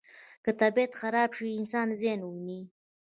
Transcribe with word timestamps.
که 0.43 0.51
طبیعت 0.61 0.93
خراب 0.99 1.31
شي، 1.37 1.47
انسان 1.59 1.87
زیان 2.01 2.21
ویني. 2.23 2.59